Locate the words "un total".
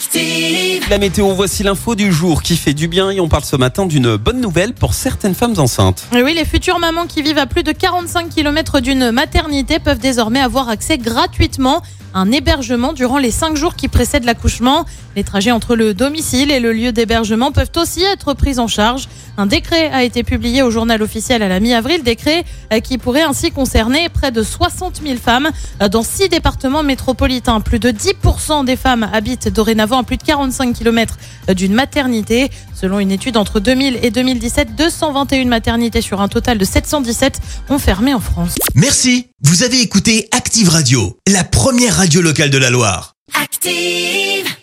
36.20-36.58